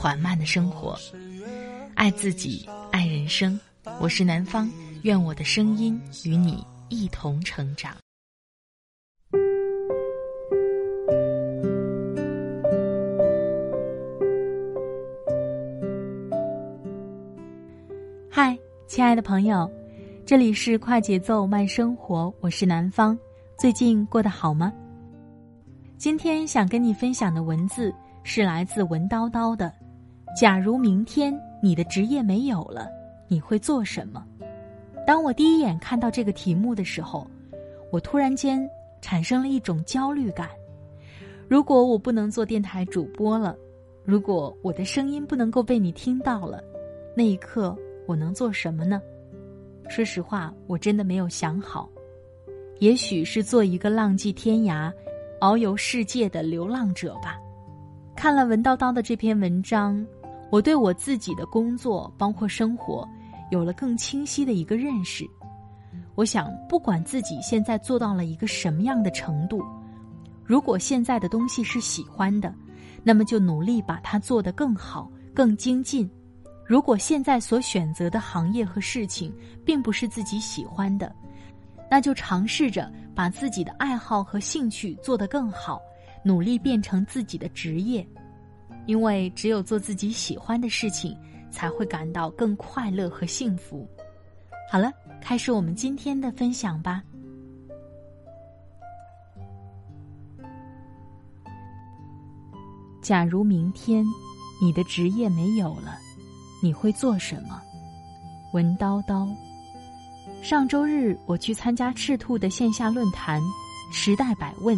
[0.00, 0.98] 缓慢的生活，
[1.94, 3.60] 爱自己，爱人生。
[4.00, 4.66] 我是南方，
[5.02, 7.94] 愿我的声音与你一同成长。
[18.30, 19.70] 嗨，亲爱的朋友，
[20.24, 23.18] 这里是快节奏慢生活，我是南方。
[23.58, 24.72] 最近过得好吗？
[25.98, 27.92] 今天想跟你分享的文字
[28.24, 29.70] 是来自文叨叨的。
[30.38, 32.88] 假如明天你的职业没有了，
[33.28, 34.24] 你会做什么？
[35.06, 37.28] 当我第一眼看到这个题目的时候，
[37.90, 38.68] 我突然间
[39.00, 40.48] 产生了一种焦虑感。
[41.48, 43.56] 如果我不能做电台主播了，
[44.04, 46.62] 如果我的声音不能够被你听到了，
[47.16, 49.02] 那一刻我能做什么呢？
[49.88, 51.90] 说实话，我真的没有想好。
[52.78, 54.92] 也许是做一个浪迹天涯、
[55.40, 57.36] 遨游世界的流浪者吧。
[58.16, 60.06] 看了文叨叨的这篇文章。
[60.50, 63.08] 我对我自己的工作，包括生活，
[63.50, 65.24] 有了更清晰的一个认识。
[66.16, 69.64] 我想，不管自己现在做到了一个什么样的程度，
[70.44, 72.52] 如果现在的东西是喜欢的，
[73.04, 76.04] 那么就努力把它做得更好、更精进；
[76.66, 79.32] 如果现在所选择的行业和事情
[79.64, 81.14] 并不是自己喜欢的，
[81.88, 85.80] 那就尝试着把自己的爱好和兴趣做得更好，
[86.24, 88.06] 努力变成自己的职业。
[88.90, 91.16] 因为只有做自己喜欢的事情，
[91.48, 93.88] 才会感到更快乐和幸福。
[94.68, 97.00] 好了，开始我们今天的分享吧。
[103.00, 104.04] 假如明天
[104.60, 105.96] 你的职业没有了，
[106.60, 107.62] 你会做什么？
[108.52, 109.32] 文叨叨。
[110.42, 113.40] 上周日我去参加赤兔的线下论坛
[113.94, 114.76] “时代百问”，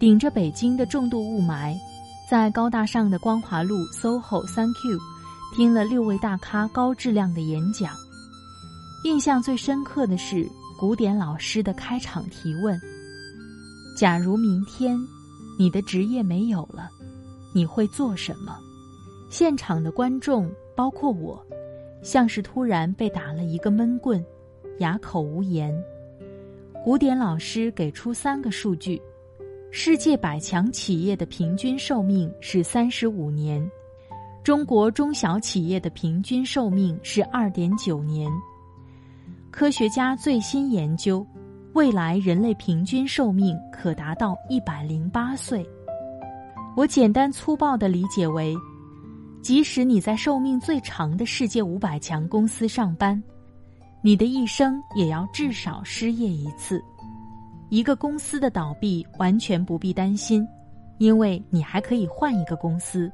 [0.00, 1.78] 顶着北京的重度雾霾。
[2.30, 4.98] 在高大上的光华路 SOHO 三 Q，
[5.54, 7.94] 听了六位大咖高质量的演讲，
[9.04, 12.80] 印象最深刻的是古典老师的开场提问
[13.98, 14.98] ：“假如明天
[15.58, 16.88] 你的职业没有了，
[17.52, 18.56] 你会做什么？”
[19.28, 21.44] 现场的观众包括我，
[22.02, 24.24] 像是突然被打了一个闷棍，
[24.78, 25.74] 哑口无言。
[26.82, 29.00] 古典老师给出三个数据。
[29.74, 33.66] 世界百强企业的平均寿命是三十五年，
[34.44, 38.30] 中国中小企业的平均寿命是二点九年。
[39.50, 41.26] 科学家最新研究，
[41.72, 45.66] 未来人类平均寿命可达到一百零八岁。
[46.76, 48.54] 我简单粗暴的理解为，
[49.40, 53.20] 即使你在寿命最长的世界五百强公司上班，
[54.02, 56.84] 你的一生也要至少失业一次。
[57.72, 60.46] 一个公司的倒闭完全不必担心，
[60.98, 63.10] 因为你还可以换一个公司。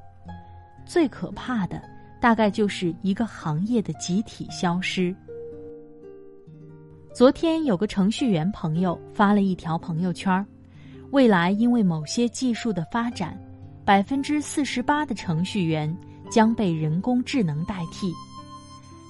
[0.85, 1.81] 最可怕的
[2.21, 5.15] 大概就是一个行业的集体消失。
[7.15, 10.45] 昨天有个程序员朋友发了一条朋友圈
[11.13, 13.41] 未来因为某些技术的发展，
[13.85, 15.97] 百分之四十八的程序员
[16.33, 18.13] 将被人工智能代替。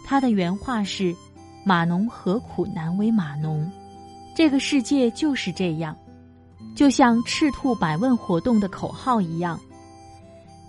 [0.05, 1.17] 他的原话是
[1.65, 3.67] ：“码农何苦难为码农。”
[4.39, 5.97] 这个世界就是这样，
[6.77, 9.59] 就像赤兔百问活动的口号一样，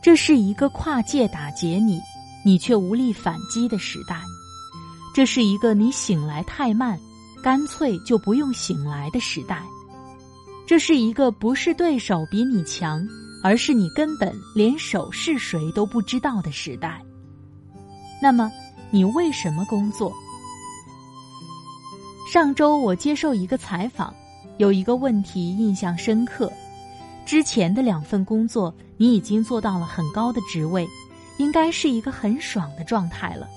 [0.01, 2.01] 这是一个跨界打劫你，
[2.43, 4.15] 你却无力反击的时代；
[5.13, 6.99] 这是一个你醒来太慢，
[7.43, 9.57] 干脆就不用醒来的时代；
[10.65, 13.07] 这是一个不是对手比你强，
[13.43, 16.99] 而是你根本连手是谁都不知道的时代。
[18.19, 18.51] 那么，
[18.89, 20.11] 你为什么工作？
[22.31, 24.13] 上周我接受一个采访，
[24.59, 26.53] 有一个问题印象深刻：
[27.25, 30.87] 之前的两份工作你已经做到了很高的职位，
[31.39, 33.47] 应该是一个很爽的状态了，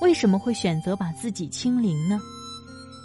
[0.00, 2.20] 为什么会选择把自己清零呢？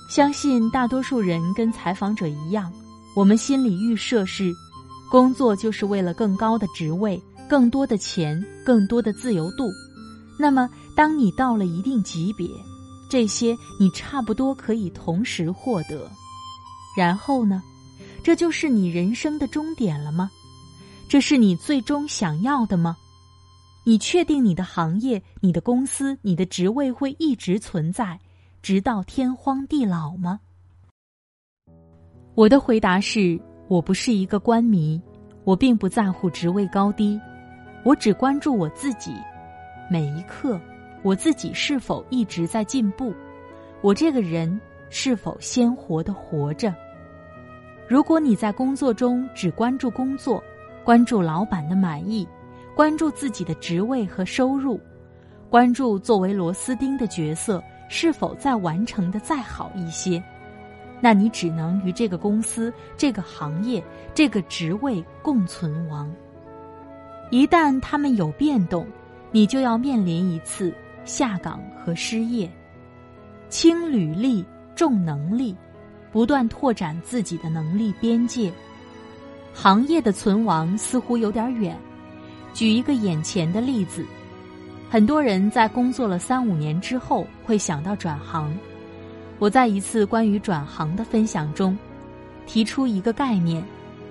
[0.09, 2.73] 相信大多数人跟采访者一样，
[3.15, 4.51] 我们心里预设是，
[5.11, 9.69] 工作就是为了更高的职位、更多的钱、更多的自由度。
[10.39, 12.47] 那么，当你到了一定级别。
[13.13, 16.09] 这些你差不多可以同时获得，
[16.97, 17.61] 然后呢？
[18.23, 20.31] 这就是你人生的终点了吗？
[21.07, 22.97] 这是你最终想要的吗？
[23.83, 28.19] 你确定你的行业、你的公司、你的职位会一直存在，
[28.63, 30.39] 直到天荒地老吗？
[32.33, 34.99] 我的回答是：我不是一个官迷，
[35.43, 37.21] 我并不在乎职位高低，
[37.85, 39.13] 我只关注我自己。
[39.87, 40.59] 每一刻，
[41.03, 43.13] 我自己是否一直在进步？
[43.81, 44.59] 我这个人
[44.89, 46.73] 是否鲜活的活着？
[47.87, 50.41] 如果你在工作中只关注工作，
[50.83, 52.27] 关注老板的满意。
[52.75, 54.79] 关注自己的职位和收入，
[55.47, 60.23] 关注作为螺丝钉的角色是否再完成的再好一些，
[60.99, 63.83] 那你只能与这个公司、这个行业、
[64.15, 66.11] 这个职位共存亡。
[67.29, 68.87] 一旦他们有变动，
[69.31, 70.73] 你就要面临一次
[71.05, 72.49] 下岗和失业。
[73.49, 74.43] 轻履历，
[74.75, 75.55] 重能力，
[76.11, 78.51] 不断拓展自己的能力边界。
[79.53, 81.77] 行业的存亡似乎有点远。
[82.53, 84.05] 举一个眼前的例子，
[84.89, 88.55] 很多人在工作了三五年之后会想到转行。
[89.39, 91.77] 我在一次关于转行的分享中，
[92.45, 93.63] 提出一个概念：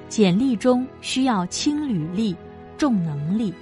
[0.09, 2.37] 简历中需要轻履历、
[2.77, 3.53] 重能力。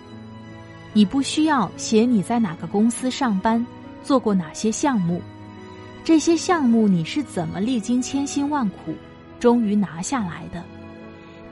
[0.93, 3.65] 你不需要写你在哪个公司上班，
[4.03, 5.23] 做过哪些项目，
[6.03, 8.95] 这些项目你是怎么历经千辛万苦，
[9.39, 10.65] 终于拿下来的。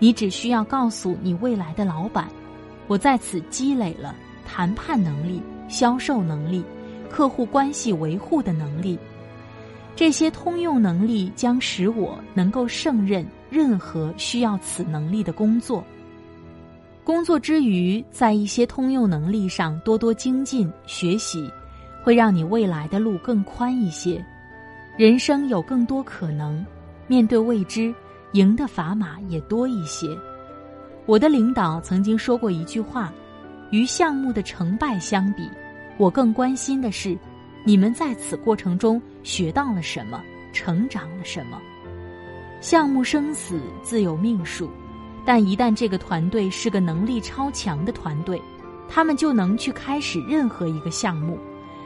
[0.00, 2.28] 你只需要告诉你未来的老板。
[2.86, 4.14] 我在此积累了
[4.46, 6.64] 谈判能力、销售能力、
[7.10, 8.98] 客户关系维护的能力，
[9.94, 15.84] 这些通用能力将使我能够胜任任何需要此能力的工作。
[17.08, 21.50] 工作之余，在一些通用能力上多多精进学习，
[22.04, 24.22] 会让你未来的路更宽一些，
[24.94, 26.62] 人生有更多可能，
[27.06, 27.94] 面对未知，
[28.32, 30.06] 赢的砝码也多一些。
[31.06, 33.10] 我的领导曾经说过一句话
[33.72, 35.48] ：“与项目的成败相比，
[35.96, 37.16] 我更关心的是，
[37.64, 40.22] 你们在此过程中学到了什么，
[40.52, 41.58] 成长了什么。
[42.60, 44.68] 项目生死自有命数，
[45.28, 48.40] 但一旦这个团队是个能力超强的团队，
[48.88, 51.38] 他们就能去开始任何一个项目，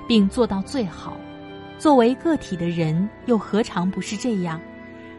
[0.06, 1.16] 并做到最好。
[1.76, 4.60] 作为个体的人，又何尝不是这样？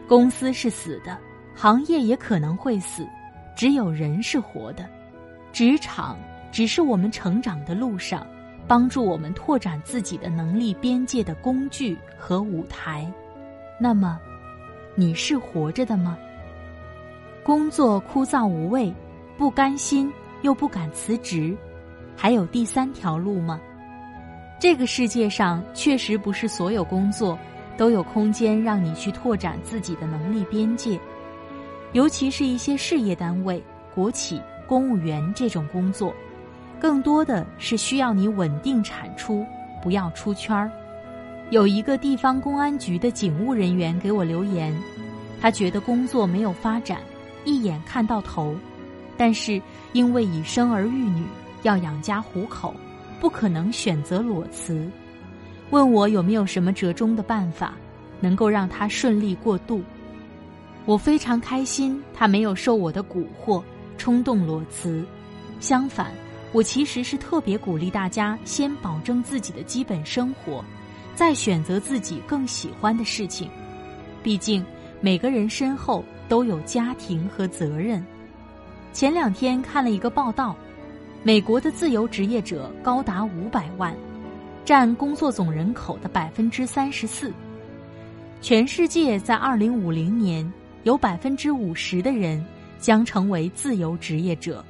[0.08, 1.18] 公司是死的，
[1.54, 3.06] 行业也可能会死。”
[3.54, 4.88] 只有人是活的，
[5.52, 6.16] 职场
[6.50, 8.26] 只是我们成长的路上，
[8.66, 13.06] 帮助我们拓展自己的能力边界的工具和舞台。
[13.78, 14.18] 那么，
[14.94, 16.16] 你是活着的吗？
[17.44, 18.90] 工作枯燥无味，
[19.36, 20.10] 不甘心
[20.40, 21.54] 又不敢辞职，
[22.16, 23.60] 还有第三条路吗？
[24.58, 27.38] 这个世界上确实不是所有工作
[27.76, 30.98] 都有空间让你去拓展自己的能力边界。
[31.92, 33.62] 尤其是一些事业单位、
[33.94, 36.14] 国企、公务员这种工作，
[36.80, 39.44] 更多的是需要你稳定产出，
[39.82, 40.70] 不要出圈儿。
[41.50, 44.74] 有一个地方公安局的警务人员给我留言，
[45.42, 47.00] 他觉得工作没有发展，
[47.44, 48.54] 一眼看到头，
[49.16, 49.60] 但是
[49.92, 51.24] 因为已生儿育女，
[51.62, 52.74] 要养家糊口，
[53.20, 54.90] 不可能选择裸辞，
[55.70, 57.74] 问我有没有什么折中的办法，
[58.20, 59.82] 能够让他顺利过渡。
[60.86, 63.62] 我非常开心，他没有受我的蛊惑，
[63.96, 65.04] 冲动裸辞。
[65.60, 66.12] 相反，
[66.52, 70.62] 我其实是特别鼓励大家先保证自己的基本生活，
[71.14, 73.48] 再选择自己更喜欢的事情。
[74.22, 74.64] 毕竟
[75.00, 78.04] 每个人身后都有家庭和责任。
[78.92, 80.56] 前两天看了一个报道，
[81.22, 83.94] 美国的自由职业者高达五百万，
[84.64, 87.32] 占工作总人口的百分之三十四。
[88.40, 90.52] 全世界在二零五零年。
[90.82, 92.44] 有百分之五十的人
[92.78, 94.62] 将成为自由职业者。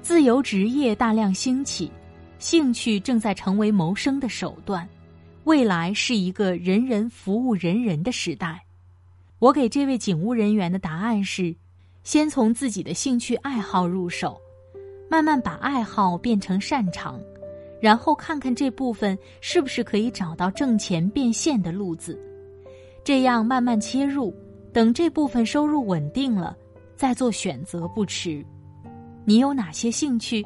[0.00, 1.92] 自由职业大量兴起，
[2.38, 4.88] 兴趣正在成为谋生的手段。
[5.44, 8.65] 未来是一个人人服务人人的时代。
[9.38, 11.54] 我给这位警务人员的答案是：
[12.04, 14.40] 先从自己的兴趣爱好入手，
[15.10, 17.20] 慢慢把爱好变成擅长，
[17.80, 22.18] 然后看看这部分是不是可以找到挣钱变现的路子。
[23.04, 24.34] 这样慢慢切入。
[24.72, 26.54] 等这部分收入稳定了，
[26.96, 28.44] 再做选择不迟。
[29.24, 30.44] 你有哪些兴趣？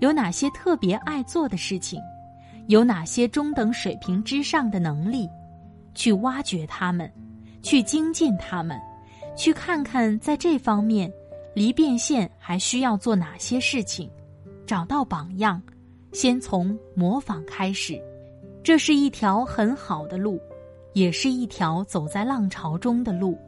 [0.00, 2.00] 有哪些特别爱做的事情？
[2.66, 5.28] 有哪些中等水平之上的能力？
[5.94, 7.08] 去挖掘他们，
[7.62, 8.80] 去精进他们，
[9.36, 11.12] 去看看在这方面
[11.54, 14.10] 离变现还需要做哪些事情。
[14.66, 15.62] 找到榜样，
[16.12, 18.00] 先从模仿开始，
[18.62, 20.38] 这是一条很好的路，
[20.92, 23.38] 也是一条走在浪潮中的路。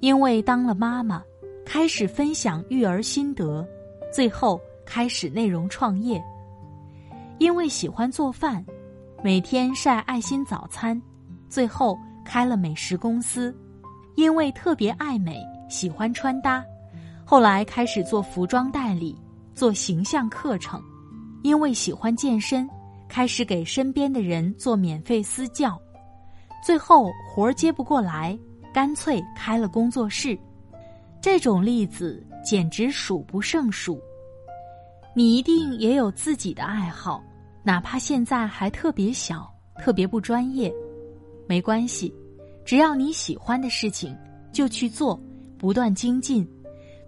[0.00, 1.22] 因为当了妈妈，
[1.66, 3.66] 开始分享育儿心得，
[4.12, 6.22] 最后开始内容创业。
[7.38, 8.64] 因为喜欢做饭，
[9.24, 11.00] 每天晒爱心早餐，
[11.48, 13.56] 最后开了美食公司。
[14.14, 16.62] 因为特别爱美，喜欢穿搭，
[17.24, 19.16] 后来开始做服装代理，
[19.54, 20.82] 做形象课程。
[21.42, 22.68] 因为喜欢健身，
[23.08, 25.80] 开始给身边的人做免费私教。
[26.62, 28.36] 最后活儿接不过来，
[28.74, 30.36] 干脆开了工作室。
[31.22, 34.00] 这种例子简直数不胜数。
[35.14, 37.22] 你一定也有自己的爱好，
[37.62, 40.74] 哪怕现在还特别小、特别不专业，
[41.48, 42.14] 没关系，
[42.64, 44.16] 只要你喜欢的事情
[44.52, 45.18] 就去做，
[45.58, 46.46] 不断精进，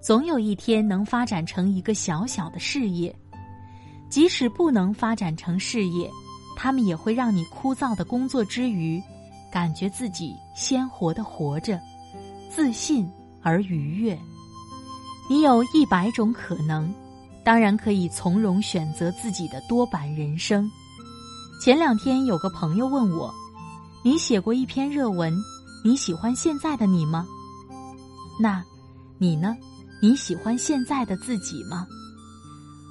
[0.01, 3.15] 总有一天能发展成一个小小的事业。
[4.09, 6.11] 即使不能发展成事业，
[6.57, 9.01] 他们也会让你枯燥的工作之余，
[9.53, 11.79] 感觉自己鲜活的活着，
[12.49, 13.09] 自信
[13.43, 14.19] 而愉悦。
[15.29, 16.93] 你有一百种可能。
[17.43, 20.71] 当然可以从容选择自己的多版人生。
[21.65, 23.35] 前两天有个朋友问我
[24.03, 25.35] ：“你写过一篇热文，
[25.85, 27.27] 你喜欢现在的你吗？”
[28.41, 28.65] 那，
[29.19, 29.57] 你呢？
[30.03, 31.87] 你喜欢现在的自己吗？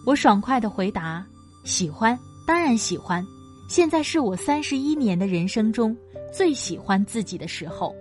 [0.06, 1.26] 我爽快的回答
[1.66, 3.26] ：“喜欢，当然喜欢。
[3.68, 5.96] 现在是我三十一年的人生中
[6.32, 7.96] 最喜欢自己的时候。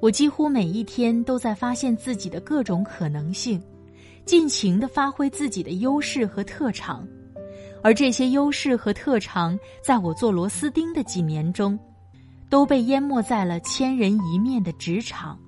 [0.00, 3.60] 我几乎每一天都在发现自己的各种可能性。”
[4.24, 7.08] 尽情的发挥自己的优势和特长，
[7.82, 11.78] 而这些优势和特长，在我做螺丝钉的几年中，
[12.48, 15.38] 都被淹没在了千人一面的职场。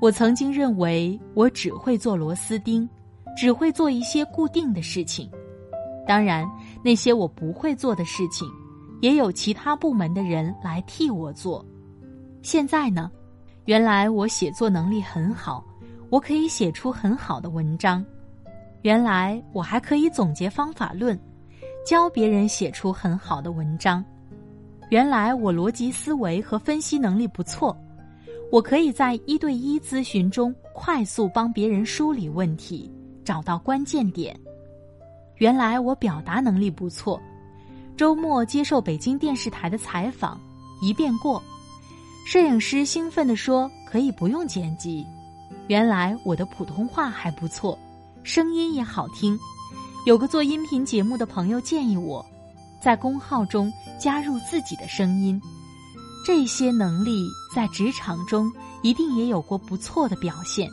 [0.00, 2.88] 我曾经认为我只会做螺丝钉，
[3.36, 5.30] 只会做一些固定的事情。
[6.06, 6.48] 当然，
[6.82, 8.48] 那些我不会做的事情，
[9.00, 11.64] 也有其他部门的人来替我做。
[12.42, 13.10] 现在呢，
[13.66, 15.64] 原来我写作能力很好。
[16.08, 18.04] 我可以写出很好的文章，
[18.82, 21.16] 原来我还可以总结方法论，
[21.86, 24.04] 教别人写出很好的文章。
[24.90, 27.76] 原来我逻辑思维和分析能力不错，
[28.50, 32.90] 我可以在一对一咨询中快速帮别人梳理问题，
[33.24, 34.38] 找到关键点。
[35.36, 37.22] 原来我表达能力不错，
[37.96, 40.40] 周末接受北京电视台的采访，
[40.82, 41.40] 一遍过。
[42.26, 45.06] 摄影师兴奋地说：“可以不用剪辑。”
[45.68, 47.78] 原来我的普通话还不错，
[48.24, 49.38] 声音也好听。
[50.04, 52.26] 有个做音频节目的朋友建议我，
[52.82, 55.40] 在公号中加入自己的声音。
[56.24, 60.68] 这些能力在职场中一定也有过不错的表现，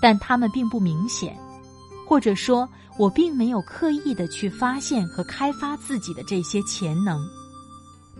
[0.00, 1.36] 但他们并不明显，
[2.06, 7.20] 或者说，我并没有刻意的去发现和开发自己的这些潜能。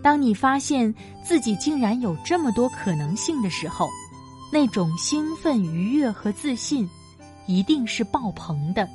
[0.01, 0.93] 当你发现
[1.23, 3.87] 自己竟然有这么多可能性的时候。
[4.49, 6.89] 那种兴奋、愉悦和自信，
[7.47, 8.87] 一定是爆棚的。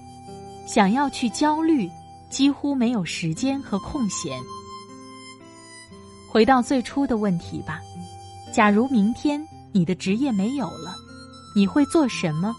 [0.67, 1.91] 想要去焦虑，
[2.33, 4.41] 几乎没有时间和空闲。
[6.31, 7.79] 回到最初的问题吧：
[8.55, 10.97] 假如明天你的职业没有了，
[11.55, 12.57] 你会做什么？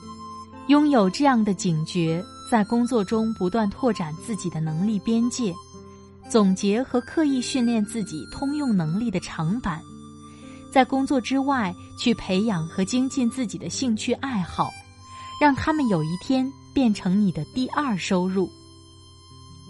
[0.67, 5.51] 拥有这样的警觉，在工作中不断拓展自己的能力边界，
[6.29, 9.81] 总结和刻意训练自己通用能力的长板。
[10.71, 14.69] 在工作之外，去培养和精进自己的兴趣爱好，
[15.41, 18.47] 让他们有一天变成你的第二收入。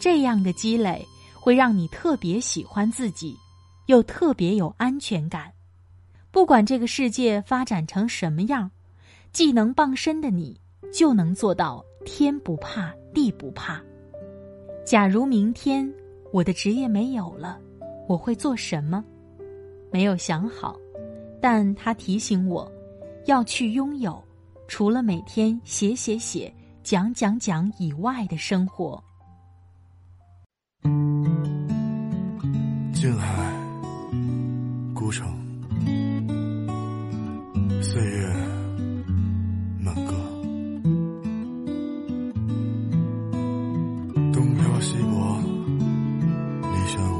[0.03, 3.38] 这样的积累会让你特别喜欢自己，
[3.86, 5.50] 又特别有安全感。
[6.29, 8.69] 不管这个世界发展成什么样，
[9.31, 10.60] 技能傍身的你
[10.91, 13.81] 就能做到天不怕地不怕。
[14.86, 15.89] 假如明天
[16.33, 17.57] 我的职业没有了，
[18.05, 19.01] 我会做什么？
[19.89, 20.77] 没有想好。
[21.39, 22.69] 但他提醒我，
[23.25, 24.22] 要去拥有
[24.67, 29.01] 除了每天写写写、讲讲讲以外的生活。
[33.03, 33.27] 静海，
[34.93, 35.27] 孤城，
[37.81, 38.33] 岁月，
[39.77, 40.13] 满歌，
[44.31, 45.38] 东飘西泊，
[46.62, 47.13] 离弦舞，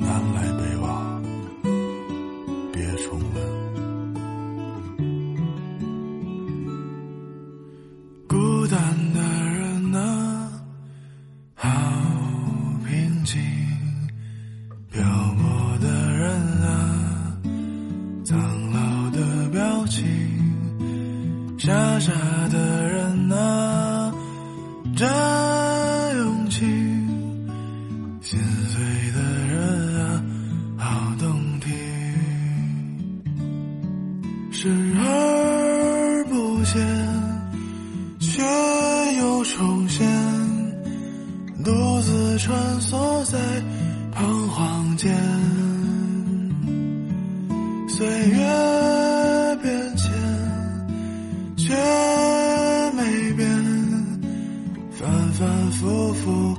[0.00, 1.22] 南来北往，
[2.72, 3.38] 别重温。
[8.26, 8.76] 孤单
[9.14, 9.20] 的
[9.54, 10.50] 人啊，
[11.54, 11.68] 好
[12.84, 13.40] 平静。
[22.06, 22.12] 傻
[22.52, 24.12] 的人啊，
[24.94, 25.08] 真
[26.18, 26.60] 勇气。
[28.20, 28.80] 心碎
[29.12, 30.22] 的人啊，
[30.78, 31.72] 好动听。
[34.52, 34.68] 视
[35.00, 36.80] 而不见，
[38.20, 38.40] 却
[39.18, 40.06] 又重现，
[41.64, 43.36] 独自穿梭在
[44.12, 45.12] 彷徨间。
[47.88, 48.55] 岁月。
[55.78, 56.56] 夫妇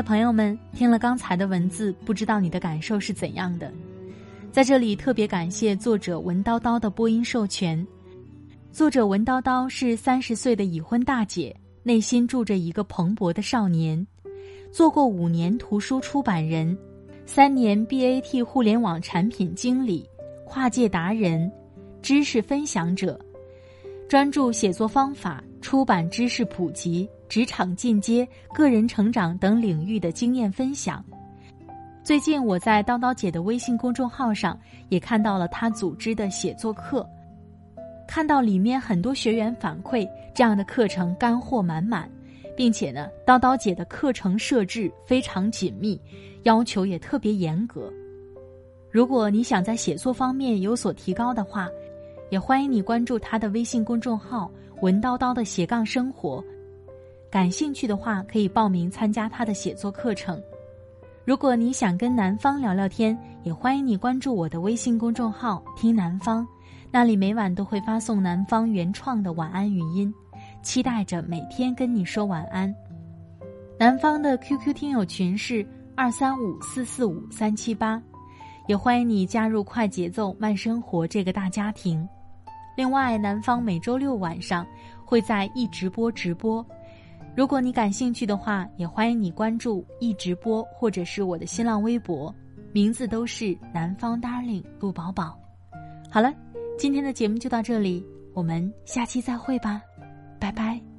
[0.00, 3.70] 的朋友们，听了刚才的文字，不知道你的感受是怎样的？
[4.50, 7.86] 在这里特别感谢作者文叨叨的播音授权。
[8.72, 14.06] 作者文叨叨是三十岁的已婚大姐，内心住着一个蓬勃的少年，
[14.72, 16.74] 做过五年图书出版人，
[17.26, 20.08] 三年 BAT 互联网产品经理，
[20.46, 21.52] 跨界达人，
[22.00, 23.20] 知识分享者，
[24.08, 27.06] 专注写作方法、出版知识普及。
[27.30, 31.02] 职场进阶、个人成长等领域的经验分享。
[32.02, 34.58] 最近我在叨叨姐的微信公众号上
[34.88, 37.08] 也看到了她组织的写作课，
[38.08, 42.10] 看到里面很多学员反馈，这样的课程干货满满，
[42.56, 46.00] 并且呢，叨叨姐的课程设置非常紧密，
[46.42, 47.92] 要求也特别严格。
[48.90, 51.68] 如果你想在写作方面有所提高的话，
[52.28, 54.50] 也欢迎你关注她的微信公众号
[54.82, 56.44] “文叨叨的斜杠生活”。
[57.30, 60.42] 感兴趣的话，可以报名参加他的写作课程。
[61.24, 66.44] 如果你想跟南方聊聊天，也欢迎你关注我的微信公众号“听南方”，
[66.90, 70.12] 那里每晚都会发送南方原创的晚安语音，
[70.60, 72.74] 期待着每天跟你说晚安。
[73.78, 75.64] 南方的 QQ 听友群是
[75.94, 78.02] 二三五四四五三七八，
[78.66, 82.08] 也欢迎你加入快节奏慢生活这个大家庭。
[82.76, 84.66] 另外，南方每周六晚上
[85.04, 86.66] 会在一直播直播。
[87.36, 92.34] 如果你感兴趣的话，也欢迎你关注易直播或者是我的新浪微博，
[92.72, 95.38] 名字都是南方 darling 陆宝宝。
[96.10, 96.34] 好了，
[96.76, 99.80] 今天的节目就到这里，我们下期再会吧，
[100.40, 100.89] 拜拜。